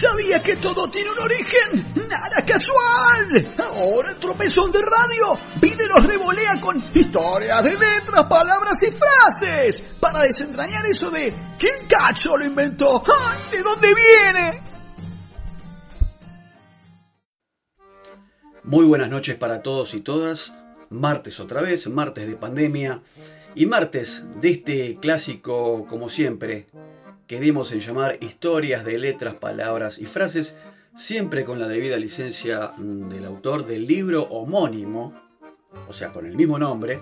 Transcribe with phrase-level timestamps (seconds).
[0.00, 2.08] ¿Sabía que todo tiene un origen?
[2.08, 3.54] ¡Nada casual!
[3.58, 9.82] Ahora el tropezón de radio pide los revolea con historias de letras, palabras y frases
[10.00, 13.02] para desentrañar eso de ¿quién cacho lo inventó?
[13.14, 14.62] ¡Ay, ¿De dónde viene?
[18.64, 20.54] Muy buenas noches para todos y todas.
[20.88, 23.02] Martes otra vez, martes de pandemia
[23.54, 26.68] y martes de este clásico, como siempre,
[27.30, 30.56] que dimos en llamar historias de letras, palabras y frases,
[30.96, 35.14] siempre con la debida licencia mm, del autor del libro homónimo,
[35.86, 37.00] o sea, con el mismo nombre,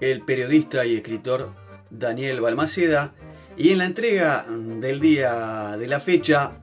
[0.00, 1.52] el periodista y escritor
[1.90, 3.14] Daniel Balmaceda,
[3.58, 6.58] y en la entrega mm, del día de la fecha,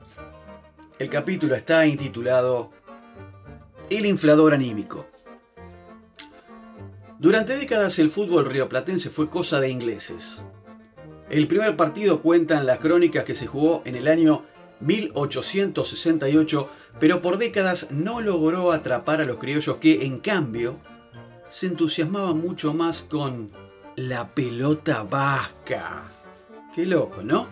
[0.98, 2.72] el capítulo está intitulado
[3.88, 5.06] el inflador anímico.
[7.20, 10.42] Durante décadas el fútbol rioplatense fue cosa de ingleses.
[11.34, 14.44] El primer partido cuenta en las crónicas que se jugó en el año
[14.78, 20.78] 1868, pero por décadas no logró atrapar a los criollos que, en cambio,
[21.48, 23.50] se entusiasmaban mucho más con
[23.96, 26.08] la pelota vasca.
[26.72, 27.48] Qué loco, ¿no?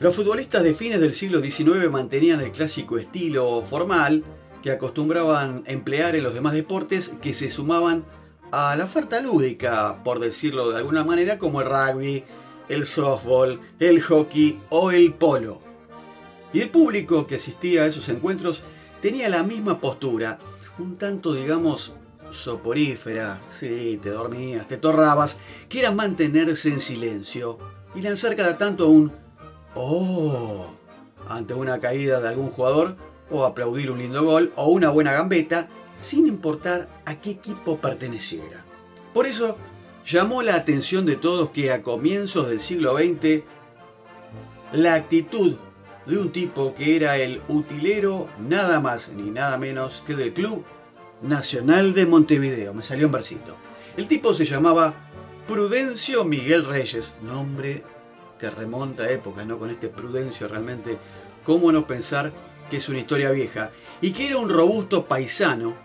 [0.00, 4.24] Los futbolistas de fines del siglo XIX mantenían el clásico estilo formal,
[4.62, 8.06] que acostumbraban emplear en los demás deportes que se sumaban
[8.50, 12.24] a la oferta lúdica, por decirlo de alguna manera, como el rugby,
[12.68, 15.62] el softball, el hockey o el polo.
[16.52, 18.62] Y el público que asistía a esos encuentros
[19.00, 20.38] tenía la misma postura,
[20.78, 21.96] un tanto, digamos,
[22.30, 27.58] soporífera, sí, te dormías, te torrabas, que era mantenerse en silencio
[27.94, 29.12] y lanzar cada tanto un
[29.74, 30.74] ¡Oh!
[31.28, 32.96] ante una caída de algún jugador
[33.30, 38.64] o aplaudir un lindo gol o una buena gambeta, sin importar a qué equipo perteneciera.
[39.12, 39.56] Por eso
[40.06, 43.42] llamó la atención de todos que a comienzos del siglo XX
[44.72, 45.56] la actitud
[46.06, 50.64] de un tipo que era el utilero nada más ni nada menos que del Club
[51.22, 52.74] Nacional de Montevideo.
[52.74, 53.56] Me salió un versito.
[53.96, 54.94] El tipo se llamaba
[55.46, 57.84] Prudencio Miguel Reyes, nombre
[58.38, 59.58] que remonta a épocas, ¿no?
[59.58, 60.98] Con este Prudencio realmente,
[61.44, 62.32] ¿cómo no pensar
[62.68, 63.70] que es una historia vieja,
[64.00, 65.76] y que era un robusto paisano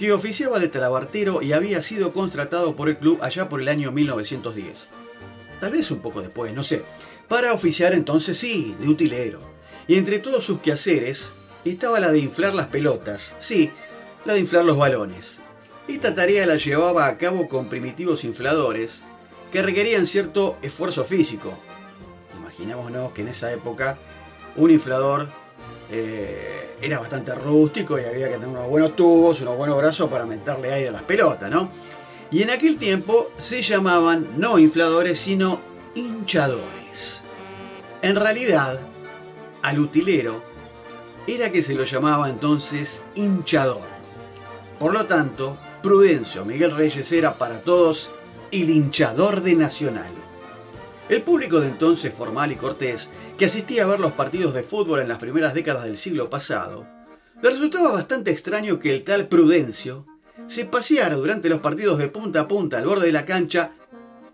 [0.00, 3.92] que oficiaba de talabartero y había sido contratado por el club allá por el año
[3.92, 4.88] 1910.
[5.60, 6.82] Tal vez un poco después, no sé.
[7.28, 9.42] Para oficiar entonces sí, de utilero.
[9.86, 11.34] Y entre todos sus quehaceres
[11.66, 13.70] estaba la de inflar las pelotas, sí,
[14.24, 15.42] la de inflar los balones.
[15.86, 19.04] Esta tarea la llevaba a cabo con primitivos infladores
[19.52, 21.52] que requerían cierto esfuerzo físico.
[22.38, 23.98] Imaginémonos que en esa época
[24.56, 25.28] un inflador
[25.90, 30.26] eh, era bastante rústico y había que tener unos buenos tubos, unos buenos brazos para
[30.26, 31.70] meterle aire a las pelotas, ¿no?
[32.30, 35.60] Y en aquel tiempo se llamaban no infladores, sino
[35.94, 37.22] hinchadores.
[38.02, 38.80] En realidad,
[39.62, 40.42] al utilero
[41.26, 43.88] era que se lo llamaba entonces hinchador.
[44.78, 48.12] Por lo tanto, Prudencio Miguel Reyes era para todos
[48.52, 50.10] el hinchador de Nacional.
[51.10, 55.00] El público de entonces formal y cortés que asistía a ver los partidos de fútbol
[55.00, 56.86] en las primeras décadas del siglo pasado,
[57.42, 60.06] le resultaba bastante extraño que el tal Prudencio
[60.46, 63.72] se paseara durante los partidos de punta a punta al borde de la cancha,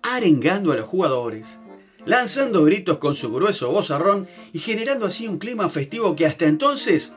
[0.03, 1.61] arengando a los jugadores,
[2.05, 7.15] lanzando gritos con su grueso vozarrón y generando así un clima festivo que hasta entonces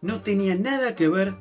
[0.00, 1.34] no tenía nada que ver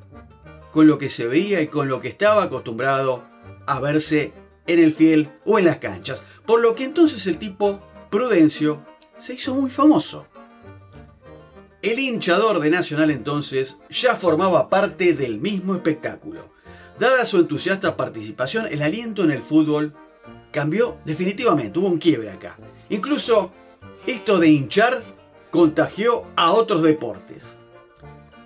[0.73, 3.23] con lo que se veía y con lo que estaba acostumbrado
[3.65, 4.33] a verse
[4.67, 6.23] en el fiel o en las canchas.
[6.45, 7.79] Por lo que entonces el tipo
[8.09, 8.85] Prudencio
[9.17, 10.27] se hizo muy famoso.
[11.81, 16.51] El hinchador de Nacional entonces ya formaba parte del mismo espectáculo.
[16.99, 19.93] Dada su entusiasta participación, el aliento en el fútbol
[20.51, 22.57] cambió definitivamente, hubo un quiebre acá.
[22.89, 23.51] Incluso
[24.05, 25.01] esto de hinchar
[25.49, 27.57] contagió a otros deportes.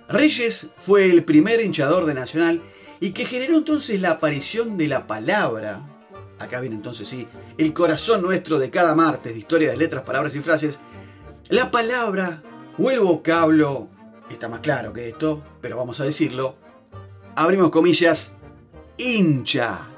[0.08, 2.62] Reyes fue el primer hinchador de Nacional
[3.00, 5.95] y que generó entonces la aparición de la palabra
[6.38, 10.34] acá viene entonces sí, el corazón nuestro de cada martes de historia de letras, palabras
[10.34, 10.80] y frases,
[11.48, 12.42] la palabra
[12.78, 13.88] o el vocablo,
[14.30, 16.56] está más claro que esto, pero vamos a decirlo,
[17.36, 18.34] abrimos comillas,
[18.96, 19.88] hincha.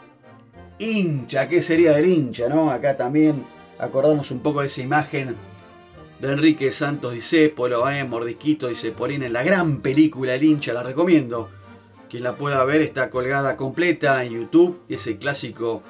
[0.78, 2.70] Hincha, ¿qué sería del hincha, no?
[2.70, 3.44] Acá también
[3.78, 5.36] acordamos un poco de esa imagen
[6.20, 8.04] de Enrique Santos Discépolo, ¿eh?
[8.04, 11.48] Mordisquito Discepolín en la gran película El hincha, la recomiendo.
[12.08, 15.82] Quien la pueda ver está colgada completa en YouTube, ese clásico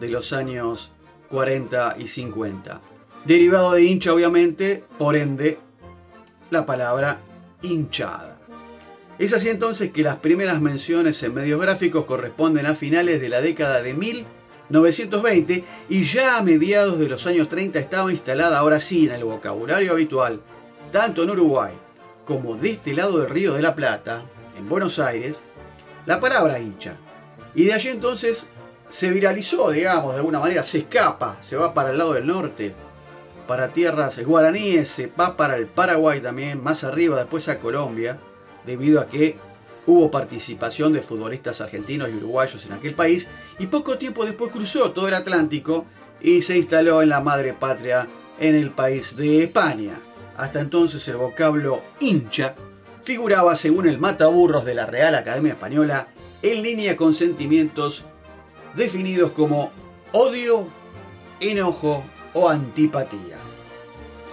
[0.00, 0.92] de los años
[1.30, 2.80] 40 y 50.
[3.24, 5.58] Derivado de hincha, obviamente, por ende,
[6.50, 7.20] la palabra
[7.62, 8.38] hinchada.
[9.18, 13.40] Es así entonces que las primeras menciones en medios gráficos corresponden a finales de la
[13.40, 19.06] década de 1920 y ya a mediados de los años 30 estaba instalada ahora sí
[19.06, 20.42] en el vocabulario habitual,
[20.92, 21.72] tanto en Uruguay
[22.26, 24.24] como de este lado del río de la Plata,
[24.58, 25.42] en Buenos Aires,
[26.04, 26.98] la palabra hincha.
[27.54, 28.50] Y de allí entonces
[28.88, 32.74] se viralizó, digamos, de alguna manera, se escapa, se va para el lado del norte,
[33.46, 38.18] para tierras guaraníes, se va para el Paraguay también, más arriba, después a Colombia,
[38.64, 39.38] debido a que
[39.86, 43.28] hubo participación de futbolistas argentinos y uruguayos en aquel país,
[43.58, 45.86] y poco tiempo después cruzó todo el Atlántico
[46.20, 50.00] y se instaló en la madre patria en el país de España.
[50.36, 52.54] Hasta entonces el vocablo hincha
[53.02, 56.08] figuraba, según el mataburros de la Real Academia Española,
[56.42, 58.04] en línea con sentimientos
[58.76, 59.72] definidos como
[60.12, 60.68] odio,
[61.40, 63.38] enojo o antipatía.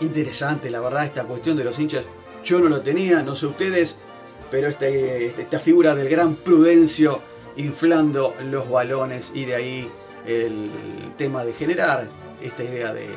[0.01, 2.05] Interesante, la verdad, esta cuestión de los hinchas.
[2.43, 3.97] Yo no lo tenía, no sé ustedes,
[4.51, 7.21] pero este, esta figura del gran Prudencio
[7.55, 9.91] inflando los balones y de ahí
[10.25, 10.69] el
[11.17, 12.07] tema de generar
[12.41, 13.07] esta idea de,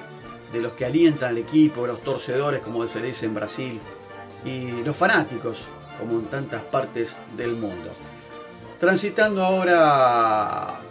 [0.53, 3.81] de los que alientan al equipo, los torcedores, como se dice en Brasil,
[4.45, 5.67] y los fanáticos,
[5.99, 7.91] como en tantas partes del mundo.
[8.79, 10.86] Transitando ahora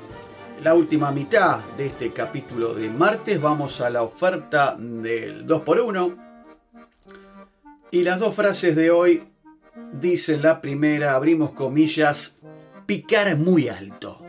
[0.63, 6.17] la última mitad de este capítulo de martes, vamos a la oferta del 2x1.
[7.91, 9.23] Y las dos frases de hoy
[9.93, 12.37] dicen la primera, abrimos comillas,
[12.85, 14.21] picar muy alto.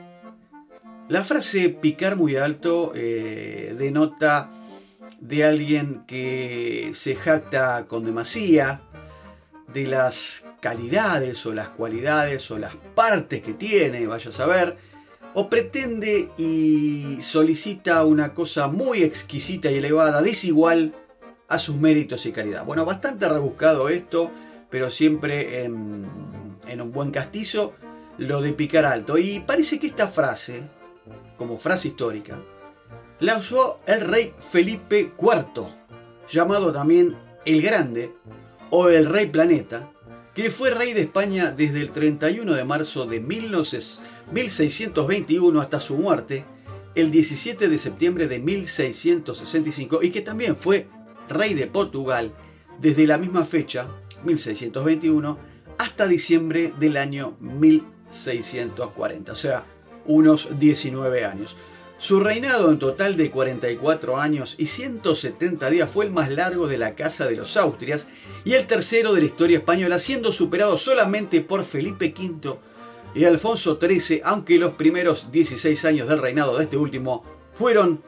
[1.08, 4.50] La frase picar muy alto eh, denota
[5.20, 8.82] de alguien que se jacta con demasía
[9.72, 14.76] de las calidades o las cualidades o las partes que tiene, vaya a saber,
[15.38, 20.94] o pretende y solicita una cosa muy exquisita y elevada, desigual
[21.48, 22.64] a sus méritos y calidad.
[22.64, 24.30] Bueno, bastante rebuscado esto,
[24.70, 26.08] pero siempre en,
[26.66, 27.74] en un buen castizo,
[28.16, 29.18] lo de picar alto.
[29.18, 30.70] Y parece que esta frase,
[31.36, 32.42] como frase histórica,
[33.20, 35.66] la usó el rey Felipe IV,
[36.32, 38.10] llamado también el Grande
[38.70, 39.92] o el Rey Planeta,
[40.36, 46.44] que fue rey de España desde el 31 de marzo de 1621 hasta su muerte
[46.94, 50.88] el 17 de septiembre de 1665 y que también fue
[51.30, 52.34] rey de Portugal
[52.78, 53.88] desde la misma fecha,
[54.24, 55.38] 1621,
[55.78, 59.64] hasta diciembre del año 1640, o sea,
[60.04, 61.56] unos 19 años.
[61.98, 66.76] Su reinado en total de 44 años y 170 días fue el más largo de
[66.76, 68.06] la Casa de los Austrias
[68.44, 72.58] y el tercero de la historia española, siendo superado solamente por Felipe V
[73.14, 78.02] y Alfonso XIII, aunque los primeros 16 años del reinado de este último fueron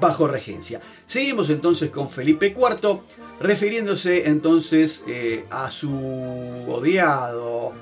[0.00, 0.80] bajo regencia.
[1.04, 3.00] Seguimos entonces con Felipe IV,
[3.40, 5.92] refiriéndose entonces eh, a su
[6.68, 7.72] odiado,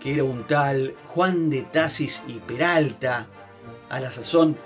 [0.00, 3.26] que era un tal Juan de Tasis y Peralta,
[3.90, 4.56] a la sazón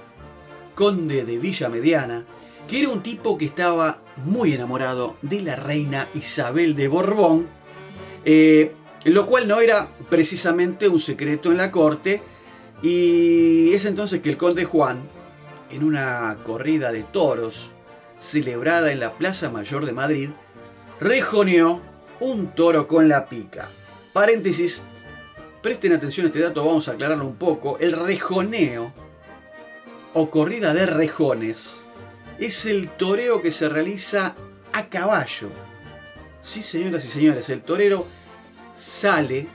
[0.75, 2.25] conde de Villa Mediana,
[2.69, 7.49] que era un tipo que estaba muy enamorado de la reina Isabel de Borbón,
[8.25, 8.75] eh,
[9.05, 12.23] lo cual no era precisamente un secreto en la corte,
[12.83, 15.03] y es entonces que el conde Juan,
[15.71, 17.73] en una corrida de toros
[18.19, 20.31] celebrada en la Plaza Mayor de Madrid,
[21.01, 21.81] rejoneó
[22.21, 23.69] un toro con la pica.
[24.13, 24.83] Paréntesis,
[25.63, 27.79] presten atención a este dato, vamos a aclararlo un poco.
[27.81, 28.93] El rejoneo
[30.15, 31.83] o corrida de rejones
[32.39, 34.35] es el toreo que se realiza
[34.73, 35.49] a caballo.
[36.41, 38.07] Sí, señoras y señores, el torero
[38.75, 39.47] sale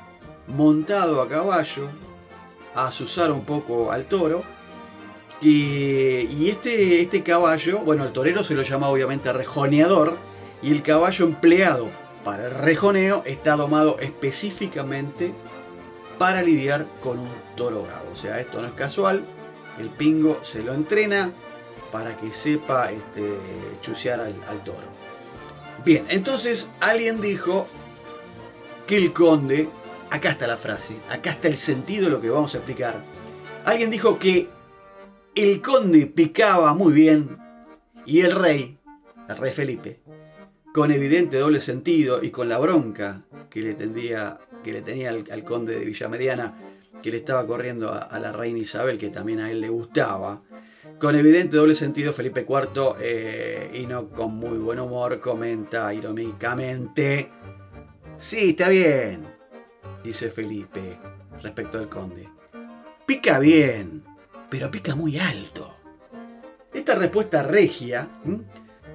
[0.47, 1.89] montado a caballo
[2.75, 4.43] a asusar un poco al toro.
[5.41, 10.17] Y, este, este caballo, bueno, el torero se lo llama obviamente rejoneador
[10.63, 11.91] y el caballo empleado
[12.23, 15.33] para el rejoneo está domado específicamente
[16.17, 18.09] para lidiar con un toro bravo.
[18.11, 19.23] O sea, esto no es casual,
[19.79, 21.31] el pingo se lo entrena
[21.91, 23.33] para que sepa este,
[23.81, 24.87] chusear al, toro.
[25.85, 27.67] Bien, entonces alguien dijo
[28.85, 29.69] que el conde,
[30.09, 33.03] acá está la frase, acá está el sentido de lo que vamos a explicar.
[33.65, 34.49] Alguien dijo que
[35.35, 37.37] el conde picaba muy bien
[38.05, 38.77] y el rey,
[39.29, 39.99] el rey Felipe,
[40.73, 45.23] con evidente doble sentido y con la bronca que le, tendía, que le tenía al,
[45.31, 46.57] al conde de Villamediana
[47.01, 50.41] que le estaba corriendo a, la reina Isabel, que también a él le gustaba.
[50.99, 57.29] Con evidente doble sentido, Felipe IV, eh, y no con muy buen humor, comenta irónicamente,
[58.15, 59.27] sí, está bien,
[60.03, 60.97] dice Felipe
[61.41, 62.27] respecto al conde.
[63.05, 64.03] Pica bien,
[64.49, 65.75] pero pica muy alto.
[66.73, 68.09] Esta respuesta regia,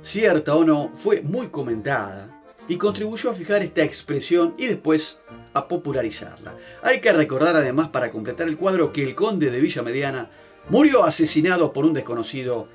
[0.00, 2.41] cierta o no, fue muy comentada
[2.72, 5.20] y contribuyó a fijar esta expresión y después
[5.52, 6.56] a popularizarla.
[6.82, 10.30] Hay que recordar además para completar el cuadro que el conde de Villa Mediana
[10.70, 12.68] murió asesinado por un desconocido,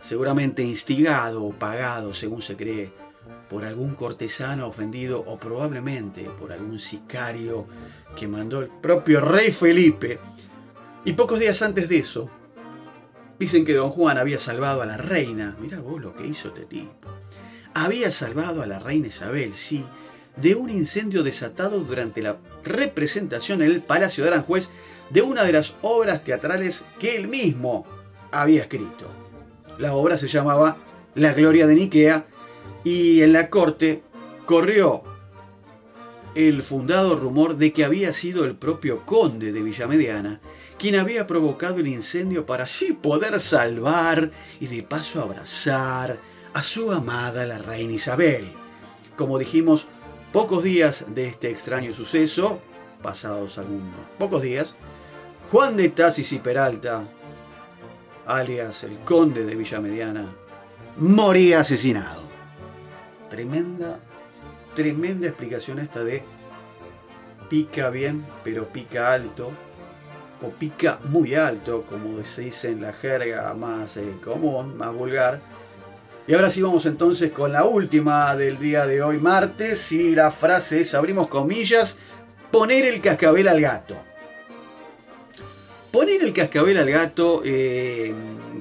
[0.00, 2.90] seguramente instigado o pagado, según se cree,
[3.50, 7.66] por algún cortesano ofendido o probablemente por algún sicario
[8.16, 10.18] que mandó el propio rey Felipe.
[11.04, 12.30] Y pocos días antes de eso,
[13.38, 15.58] dicen que don Juan había salvado a la reina.
[15.60, 17.10] Mirá vos lo que hizo este tipo.
[17.78, 19.84] Había salvado a la reina Isabel, sí,
[20.36, 24.70] de un incendio desatado durante la representación en el Palacio de Aranjuez
[25.10, 27.84] de una de las obras teatrales que él mismo
[28.32, 29.10] había escrito.
[29.76, 30.78] La obra se llamaba
[31.14, 32.26] La Gloria de Niquea
[32.82, 34.02] y en la corte
[34.46, 35.02] corrió
[36.34, 40.40] el fundado rumor de que había sido el propio conde de Villamediana
[40.78, 44.30] quien había provocado el incendio para así poder salvar
[44.60, 46.18] y de paso abrazar
[46.56, 48.50] a su amada la reina Isabel.
[49.14, 49.88] Como dijimos,
[50.32, 52.62] pocos días de este extraño suceso,
[53.02, 54.74] pasados algunos pocos días,
[55.52, 57.06] Juan de Tasis y Peralta,
[58.24, 60.34] alias el conde de Villamediana,
[60.96, 62.22] moría asesinado.
[63.28, 64.00] Tremenda,
[64.74, 66.24] tremenda explicación esta de
[67.50, 69.50] pica bien, pero pica alto,
[70.40, 75.42] o pica muy alto, como se dice en la jerga más eh, común, más vulgar.
[76.28, 80.32] Y ahora sí vamos entonces con la última del día de hoy, martes, y la
[80.32, 81.98] frase es, abrimos comillas,
[82.50, 83.96] poner el cascabel al gato.
[85.92, 88.12] Poner el cascabel al gato eh,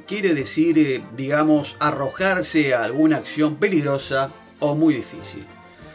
[0.05, 4.29] quiere decir, eh, digamos, arrojarse a alguna acción peligrosa
[4.59, 5.43] o muy difícil.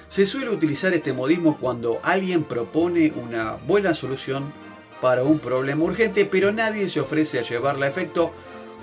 [0.09, 4.53] Se suele utilizar este modismo cuando alguien propone una buena solución
[5.01, 8.33] para un problema urgente, pero nadie se ofrece a llevarla a efecto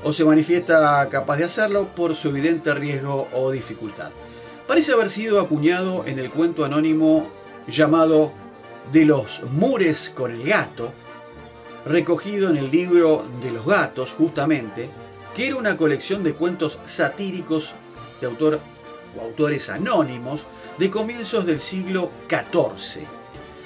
[0.04, 4.12] o se manifiesta capaz de hacerlo por su evidente riesgo o dificultad.
[4.68, 7.30] Parece haber sido acuñado en el cuento anónimo
[7.68, 8.34] llamado
[8.92, 10.94] De los Mures con el gato,
[11.86, 14.90] recogido en el libro de los gatos justamente,
[15.36, 17.76] que era una colección de cuentos satíricos
[18.20, 18.60] de autor
[19.18, 20.46] o autores anónimos
[20.78, 23.08] de comienzos del siglo XIV.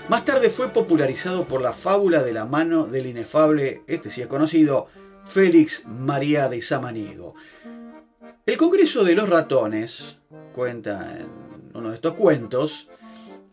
[0.07, 4.27] Más tarde fue popularizado por la fábula de la mano del inefable, este sí es
[4.27, 4.88] conocido,
[5.25, 7.35] Félix María de Samaniego.
[8.45, 10.17] El Congreso de los Ratones
[10.53, 11.27] cuenta en
[11.73, 12.89] uno de estos cuentos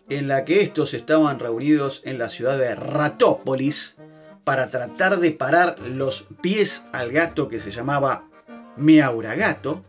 [0.08, 3.96] en la que estos estaban reunidos en la ciudad de Ratópolis
[4.44, 8.28] para tratar de parar los pies al gato que se llamaba
[8.76, 9.84] Miaura Gato,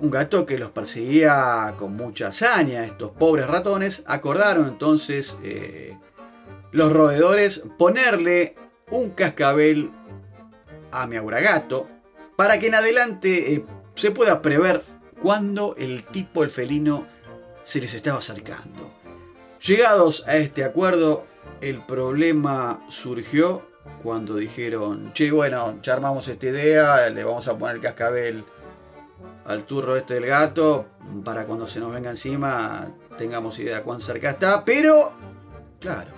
[0.00, 5.98] un gato que los perseguía con mucha hazaña, estos pobres ratones, acordaron entonces eh,
[6.70, 8.54] los roedores ponerle
[8.90, 9.90] un cascabel
[10.90, 11.88] a mi gato
[12.36, 13.64] para que en adelante eh,
[13.94, 14.82] se pueda prever
[15.20, 17.06] cuándo el tipo, el felino,
[17.64, 18.94] se les estaba acercando.
[19.60, 21.26] Llegados a este acuerdo,
[21.60, 23.66] el problema surgió
[24.02, 28.44] cuando dijeron, che, bueno, ya esta idea, le vamos a poner el cascabel
[29.46, 30.86] al turro este del gato
[31.24, 35.12] para cuando se nos venga encima tengamos idea cuán cerca está, pero
[35.80, 36.12] claro,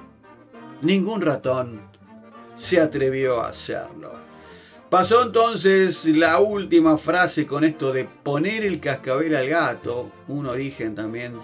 [0.83, 1.81] ningún ratón
[2.57, 4.30] se atrevió a hacerlo.
[4.91, 10.95] Pasó entonces la última frase con esto de poner el cascabel al gato, un origen
[10.97, 11.39] también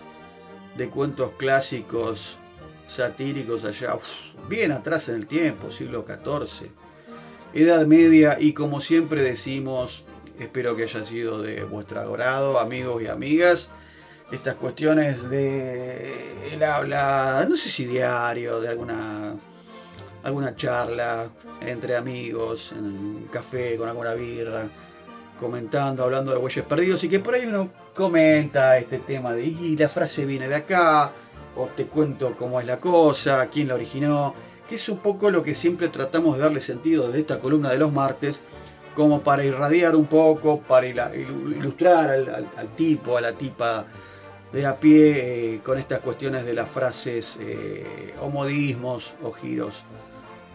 [0.76, 2.38] de cuentos clásicos
[2.88, 3.97] satíricos allá,
[4.49, 6.71] bien atrás en el tiempo, siglo XIV,
[7.55, 10.05] Edad Media y como siempre decimos,
[10.38, 13.71] Espero que haya sido de vuestro agrado, amigos y amigas.
[14.31, 19.35] Estas cuestiones de el habla, no sé si diario, de alguna
[20.26, 21.30] alguna charla
[21.61, 24.68] entre amigos, en un café con alguna birra,
[25.38, 29.76] comentando, hablando de bueyes perdidos y que por ahí uno comenta este tema de y
[29.76, 31.12] la frase viene de acá,
[31.54, 34.35] o te cuento cómo es la cosa, quién la originó,
[34.68, 37.78] que es un poco lo que siempre tratamos de darle sentido desde esta columna de
[37.78, 38.42] los martes
[38.97, 43.87] como para irradiar un poco, para ilustrar al, tipo, a la tipa
[44.52, 49.85] de a pie eh, con estas cuestiones de las frases eh, o modismos o giros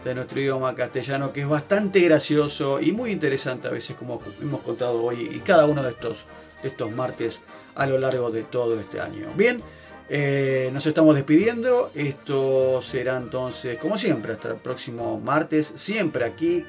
[0.04, 4.62] de nuestro idioma castellano, que es bastante gracioso y muy interesante a veces, como hemos
[4.62, 6.24] contado hoy y cada uno de estos,
[6.62, 7.42] estos martes
[7.74, 9.28] a lo largo de todo este año.
[9.36, 9.62] Bien,
[10.08, 11.90] eh, nos estamos despidiendo.
[11.94, 16.64] Esto será entonces, como siempre, hasta el próximo martes, siempre aquí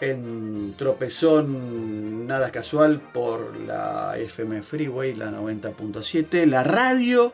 [0.00, 7.32] en tropezón nada casual por la FM Freeway, la 90.7, la radio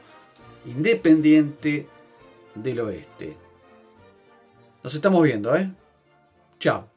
[0.64, 1.86] independiente
[2.54, 3.43] del oeste.
[4.84, 5.72] Nos estamos viendo, ¿eh?
[6.58, 6.93] Chao.